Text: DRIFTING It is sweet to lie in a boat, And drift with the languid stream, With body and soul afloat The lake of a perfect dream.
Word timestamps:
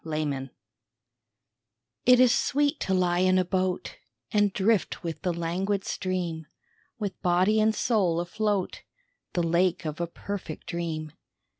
DRIFTING 0.03 0.49
It 2.07 2.19
is 2.19 2.33
sweet 2.33 2.79
to 2.79 2.93
lie 2.95 3.19
in 3.19 3.37
a 3.37 3.45
boat, 3.45 3.97
And 4.31 4.51
drift 4.51 5.03
with 5.03 5.21
the 5.21 5.31
languid 5.31 5.83
stream, 5.85 6.47
With 6.97 7.21
body 7.21 7.59
and 7.61 7.75
soul 7.75 8.19
afloat 8.19 8.81
The 9.33 9.43
lake 9.43 9.85
of 9.85 10.01
a 10.01 10.07
perfect 10.07 10.65
dream. 10.65 11.11